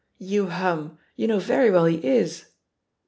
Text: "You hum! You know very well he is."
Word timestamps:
"You 0.17 0.47
hum! 0.47 0.97
You 1.15 1.27
know 1.27 1.37
very 1.37 1.69
well 1.69 1.85
he 1.85 1.97
is." 1.97 2.47